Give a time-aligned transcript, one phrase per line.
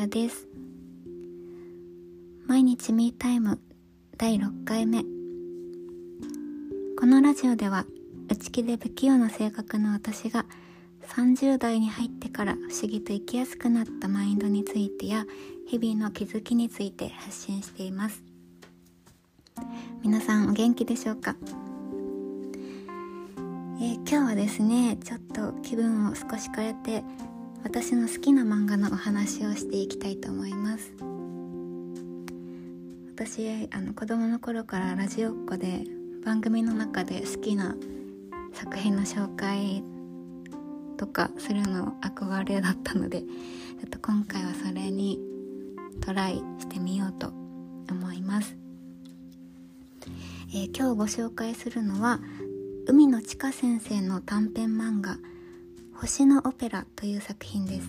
[0.00, 0.48] やです。
[2.46, 3.60] 毎日ミータイム
[4.16, 5.02] 第6回目。
[6.98, 7.84] このラジオでは
[8.26, 10.46] 内気で不器用な性格の私が
[11.06, 15.26] 30代に入ってから不思議と生きやすくなったマインドについてや
[15.68, 18.22] 日々の気づきについて発信しています。
[20.02, 21.36] 皆さんお元気でしょうか？
[23.82, 27.04] えー、今日はですねちょっと気分を少し変えて
[27.62, 30.92] 私の好きな漫画のお話をしていきたいと思います。
[33.14, 35.84] 私あの子供の頃からラジオっ子で
[36.24, 37.76] 番組の中で好きな
[38.54, 39.84] 作品の紹介
[40.96, 43.26] とかするの憧れだったのでちょ
[43.86, 45.20] っと今回はそれに
[46.00, 47.28] トライしてみようと
[47.90, 48.56] 思います、
[50.54, 52.20] えー、今日ご紹介するのは
[52.86, 55.18] 海野千佳先生の短編漫画
[56.00, 57.86] 「星のオペラ」という作品です、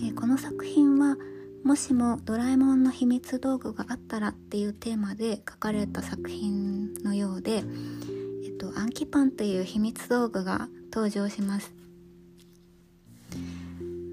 [0.00, 1.16] えー、この作品は
[1.62, 7.62] もしもドラえもんの秘密道具があったらっていうテーマで書かれた作品のようで、
[8.44, 11.72] えっと、暗記パンという秘密道具が登場します。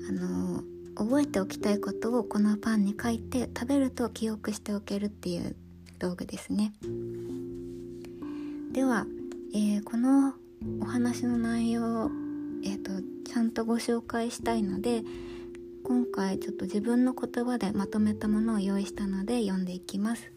[0.08, 0.64] あの
[0.96, 5.56] 覚えておきたいことをこのパンに書いて食べると記憶しておけるっていう
[5.98, 6.74] 道具ですね。
[8.72, 9.08] では、
[9.56, 10.36] えー、この
[10.82, 12.12] お話の内容
[12.64, 12.92] えーと、
[13.30, 15.04] ちゃんとご紹介したいので
[15.84, 20.32] 今回ちょっと自分の言葉でまとめたものを用意したので読んでいきます。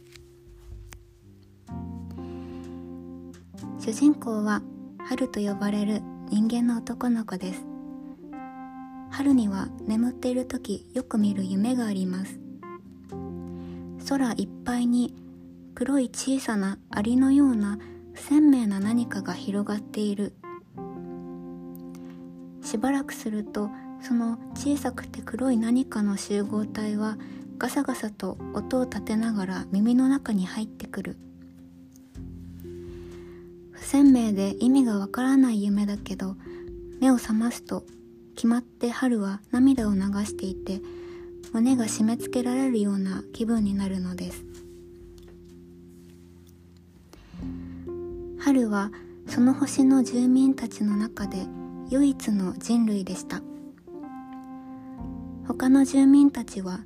[3.78, 4.62] 主人公は
[4.98, 7.66] 春と呼ばれる人間の男の子です。
[9.10, 12.38] 春には眠っている時よく見る夢があります。
[14.08, 15.14] 空いっぱいに
[15.74, 17.78] 黒い小さなアリのような
[18.14, 20.34] 鮮明な何かが広がっている。
[22.72, 23.68] しばらくすると
[24.00, 27.18] その小さくて黒い何かの集合体は
[27.58, 31.18] ガサガサと音を立てながら耳の中に入ってくる。
[33.72, 36.36] 不鮮明で意味がわからない夢だけど
[36.98, 37.84] 目を覚ますと
[38.36, 40.80] 決まって春は涙を流していて
[41.52, 44.46] 胸が締め付けられるような気分になるのです。
[48.40, 48.90] 春は
[49.26, 51.46] その星の住民たちの中で
[51.92, 53.42] 唯一の人類でした。
[55.46, 56.80] 他の住民たちは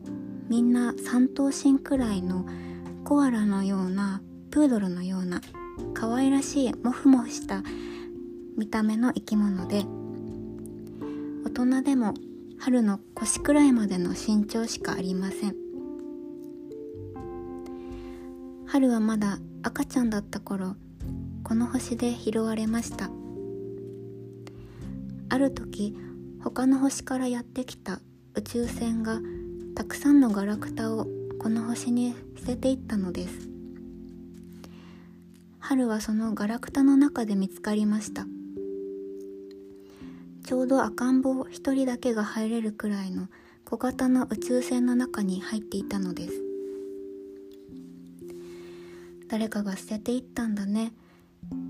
[0.49, 2.45] みんな3頭身くらいの
[3.05, 5.41] コアラのようなプードルのような
[5.95, 7.63] 可愛らしいモフモフした
[8.59, 9.85] 見た目の生き物で
[11.45, 12.13] 大人でも
[12.59, 15.55] 春の腰くらいまでの身長しかありません。
[18.67, 20.75] 春はまだ赤ちゃんだった頃
[21.45, 23.09] この星で拾われました。
[25.37, 25.95] ある時
[26.43, 28.01] 他の星からやってきた
[28.35, 29.21] 宇宙船が
[29.75, 31.07] たくさんのガラクタを
[31.39, 33.51] この星に捨てていったのです。
[35.59, 38.27] 春はそのガラクタの中で見つかりました。
[40.47, 43.29] ちょうど赤ん坊一人だけが入れるくらいの
[43.67, 46.33] 小型の宇宙船の中に入っていたのです。
[49.29, 50.95] 誰かが捨てていったんだね。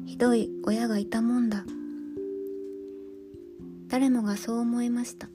[0.06, 1.65] ひどい親がいたもんだ。
[3.89, 5.29] 誰もがそう思いました。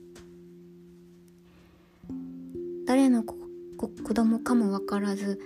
[2.86, 3.36] 誰の子
[4.14, 5.40] 供かもわからず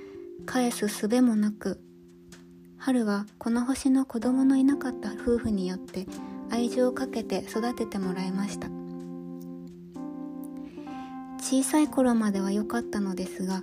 [0.47, 1.81] 返す術もなく
[2.77, 6.07] 春はこの星の子供のいなかった夫婦によって
[6.51, 8.69] 愛情をかけて育ててもらいました。
[11.39, 13.63] 小さい頃までは良かったのですが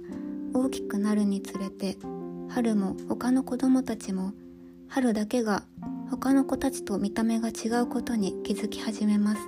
[0.53, 1.98] 大きくなるにつれて
[2.48, 4.32] 春も他の子供たちも
[4.88, 5.64] 春だけが
[6.18, 9.41] 他の子たちと見た目が違うことに気づき始めます。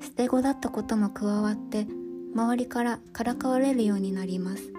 [0.00, 1.86] 捨て子だったことも加わって
[2.34, 4.72] 周りからからかわれるようになります。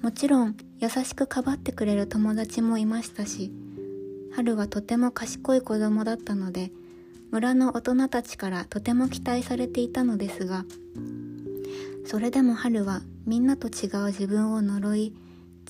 [0.00, 3.52] もちろん優しくかばってくれる友達もいましたし
[4.34, 6.72] 春はとても賢い子供だったので
[7.30, 10.64] 村の大人たちからとても期待されていたのですが
[12.06, 15.12] それでも春はみんなと違う自分を呪い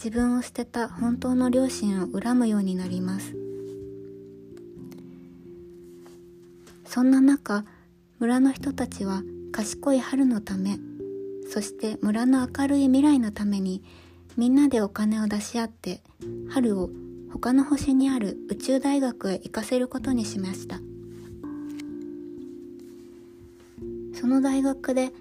[0.02, 3.34] 自分を捨てた本当の両親を恨むようになります。
[6.84, 7.64] そんな中
[8.20, 9.22] 村の人たちは
[9.52, 10.78] 賢い春のため
[11.50, 13.82] そして村の明るい未来のために
[14.36, 16.00] みんなでお金を出し合って
[16.48, 16.90] 春を
[17.32, 20.80] 他の星にある宇宙大学へ行かせることにしました。
[24.14, 25.12] その大学で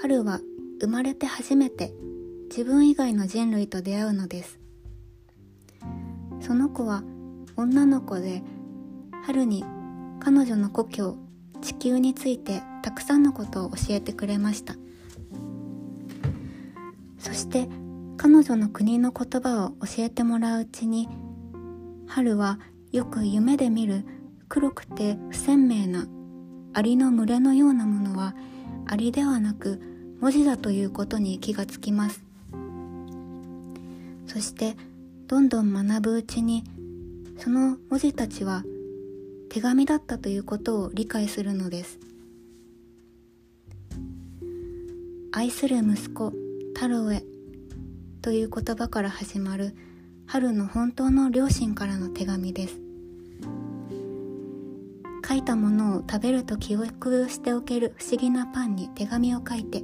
[0.00, 0.40] 春は
[0.80, 1.92] 生まれて初めて
[2.48, 4.58] 自分以外の人類と出会うのです。
[6.40, 7.02] その子は
[7.56, 8.42] 女の子で
[9.24, 9.64] 春に
[10.20, 11.16] 彼女の故郷
[11.60, 14.74] 地球についてたくさんのことを教えてくれました。
[17.18, 17.68] そして
[18.16, 21.08] 彼女の国の言葉を教えてもらううちに
[22.06, 22.58] 春は
[22.92, 24.04] よく夢で見る
[24.48, 26.06] 黒くて不鮮明な
[26.72, 28.34] アリの群れのようなものは
[28.86, 29.80] アリではなく
[30.20, 32.25] 文字だということに気がつきます。
[34.26, 34.76] そして
[35.26, 36.64] どんどん学ぶうちに
[37.38, 38.64] その文字たちは
[39.50, 41.98] 手紙だったということを理解するのです。
[45.32, 46.32] 愛する息子
[46.74, 47.22] 太郎へ
[48.22, 49.76] という言葉から始まる
[50.26, 52.80] 春の本当の両親からの手紙です。
[55.28, 59.82] 書いたものを食べると記憶しておける不思議なパンに手紙を書いて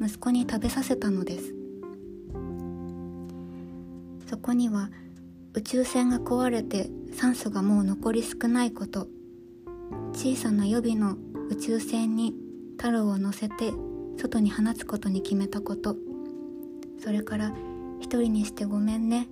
[0.00, 1.59] 息子に食べさせたのです。
[4.30, 4.90] そこには
[5.54, 9.08] 宇宙船が壊れて酸素がもう残り少ないこと
[10.12, 11.16] 小さな予備の
[11.48, 12.32] 宇宙船に
[12.76, 13.72] 太郎を乗せて
[14.16, 15.96] 外に放つことに決めたこと
[17.02, 17.52] それから
[17.98, 19.26] 一人にしてごめんね。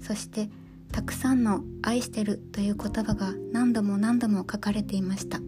[0.00, 0.50] そして
[0.90, 5.38] たくさんの愛してるという言葉が何度も何度も書かれていました。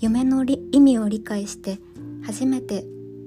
[0.00, 1.78] 夢の意味を理解して
[2.24, 2.84] 初めて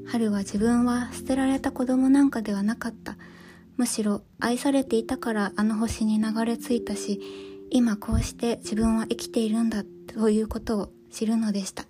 [0.07, 3.17] 春は自分は捨てられた子供なんかではなかった。
[3.77, 7.19] むしろ愛されていたからあの星に流れ着いたし
[7.71, 9.83] 今こうして自分は生きているんだ
[10.13, 11.85] ということを知るのでした。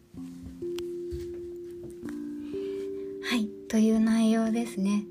[3.30, 5.06] はいという内容ですね。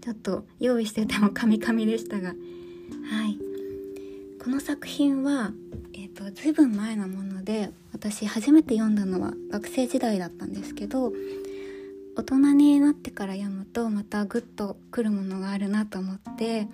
[0.00, 2.28] ちょっと用意しててもカミカミでしたが。
[2.28, 2.34] は
[3.26, 3.38] い。
[4.42, 5.52] この作品は
[5.92, 11.12] えっ、ー、と随分前のもので私初めて読んだのは学生時代だったんですけど
[12.16, 16.66] 大人になってから読むとまたグッとくるものがあるなと思って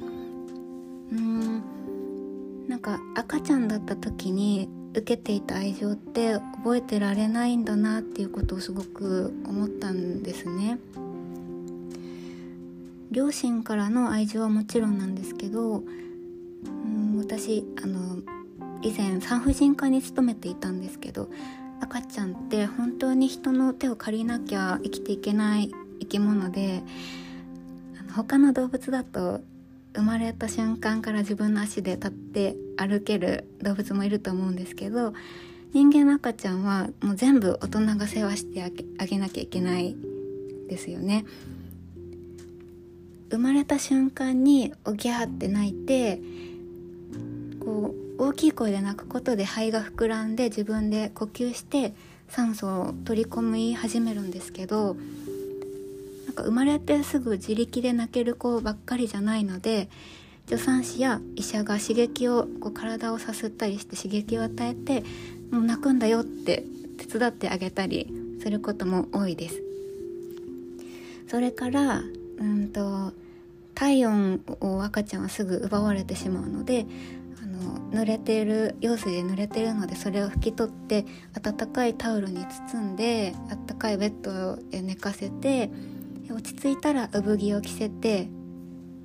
[1.11, 10.79] うーんなんか赤ちゃんだった時に受けていた愛情って覚えてられないんだなっていうことをすごく思ったんですね。
[13.11, 15.83] 両親からの愛情はもちろんなんですけど
[16.67, 18.36] うん私あの
[18.87, 21.29] 以前産婦人科に勤めていたんですけど
[21.81, 26.85] 赤ちゃんって本当に人の手を借りなきゃ生きていけない生き物で
[28.15, 29.41] 他の動物だと
[29.97, 35.15] 生まれた瞬間から自分の足で立って歩ける動物もいると思うんですけど
[35.73, 38.71] 人間の赤ちゃんはもう全部大人が世話してあ
[39.05, 39.97] げなきゃいけない
[40.69, 41.25] ですよね。
[43.31, 46.21] 生まれた瞬間におぎゃーって泣いて
[48.19, 51.95] 大きい声で泣くことで肺が膨らんで自分で呼吸して
[52.29, 54.97] 酸素を取り込み始めるんですけど
[56.27, 59.89] なんか生まれてすぐ自力で泣ける子ばっかりじゃないので
[60.47, 65.03] 助産師や医者が刺激をこう体をさすったりして刺激を与えて
[65.51, 66.65] もう泣くんだよって
[66.99, 69.63] 手伝ってあげたりすることも多いです。
[71.29, 72.03] それから
[72.39, 73.13] うんと
[73.75, 76.87] 体温を赤ちゃんはすぐ奪われてしまうので
[77.57, 81.05] の濡れている用水で濡れてるのでそれを拭き取って
[81.35, 85.71] 温かいタオルに包んであったかいベッドで寝かせて
[86.31, 88.29] 落ち着いたら産着を着せて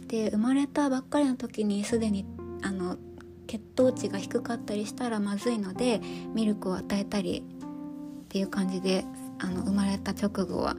[0.07, 2.25] で生まれたばっかりの時にすでに
[2.61, 2.97] あの
[3.47, 6.01] 血糖値が低かったりしたらまずいので
[6.33, 7.43] ミルクを与えたり
[8.23, 9.03] っていう感じで
[9.39, 10.75] あの生まれた直後は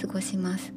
[0.00, 0.72] 過ごします。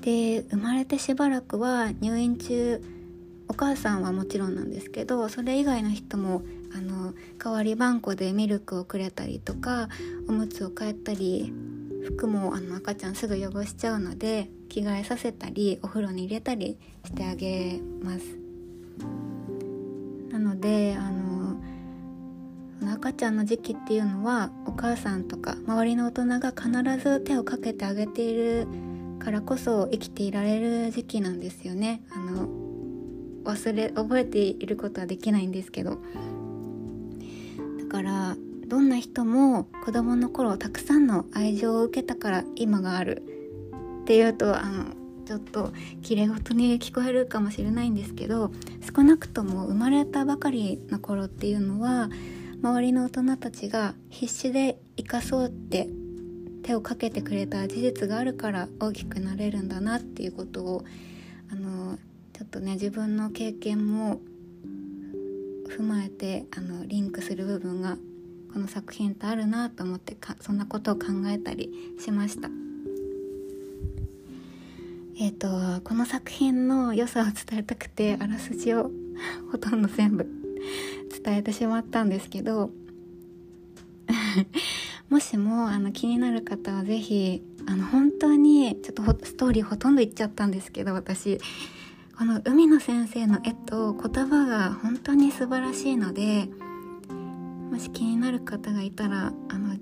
[0.00, 2.82] で生まれてしばらくは入院中
[3.48, 6.42] お母さんはもちろんなんですけどそれ以外の人も
[6.74, 9.88] あの代わりばんこでミルクをくれたりとか
[10.28, 11.52] おむつを替えたり
[12.04, 18.24] 服もあの赤ちゃんすぐ汚しちゃうので着替えさせたりお風呂に入れたりしてあげます。
[20.30, 21.56] なのであの
[22.92, 26.70] 赤ちゃんの時期っていうのはお母さんとか周りの大人が必
[27.02, 28.66] ず手をかけてあげている
[29.20, 32.02] からこそ生きていられる時期なんですよね。
[32.10, 32.63] あの
[33.44, 35.98] 忘れ覚えていることはできないんですけど。
[37.78, 38.36] だから
[38.66, 43.22] どんな人も子供の頃たくさんの愛情を受けたから今がある。
[44.02, 44.84] っていうとあの
[45.24, 45.72] ちょっと
[46.02, 48.52] きれい事に聞こえるかもしれないんですけど
[48.94, 52.10] 少なくとも生まれたばかりの頃っていうのは
[52.62, 55.88] 周りの大人たちが必死で生かそうって
[56.62, 60.84] 手をかけてくれた事実があるから大きくなれるんだなっていうことを
[62.34, 64.20] ちょっとね自分の経験も
[65.68, 67.96] 踏まえてあのリンクする部分が
[68.52, 72.48] この作品ってあるなと思ってかそんなことを考えたりしました。
[75.16, 78.90] えっ、ー、とこの作品の良さを伝えたくてあらすじを
[79.52, 80.26] ほとんど全部
[81.24, 82.72] 伝えてしまったんですけど
[85.08, 91.38] もしもあの気になる方は是非あの本当にちょっとストーリーほとんど言っちゃったんですけど私。
[92.16, 96.48] この海野先生の絵と言葉が本当に素晴らしいので
[97.72, 99.74] もし気になる方がいたらあの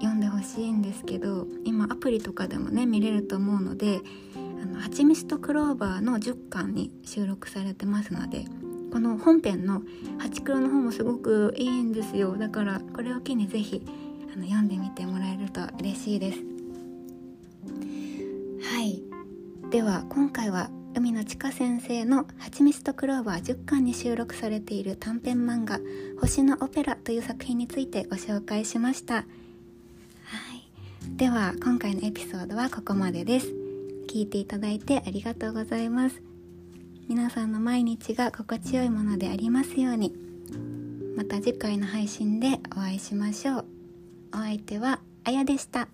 [0.00, 4.00] 読んでほしいんですけど今アプリとかでもね見れると思うので
[4.62, 8.46] 「あのはちみつとクローバー」の10巻に収録されてますので
[8.90, 9.82] この本編の
[10.16, 12.36] 「ハチクロ」の方もすごくいいんですよ。
[12.38, 13.82] だからこれを機に是非
[14.32, 16.38] あの読んでみてもらえると嬉しいです。
[18.62, 19.02] はい。
[19.70, 25.78] では今回は海野千佳先生の「はちみつとクローバー」10巻に収録されている短編漫画
[26.18, 29.16] 「星のオペラ」という作品についてご紹介しました。
[29.16, 29.22] は
[31.12, 31.16] い。
[31.18, 33.48] では今回のエピソードはここまでです。
[34.08, 36.22] 聞いていただいてありがとうございます。
[37.08, 40.14] 皆さんの毎日が心地よいものでありますように。
[41.14, 43.64] また次回の配信でお会いしましょう。
[44.32, 45.88] お相手はあやでした。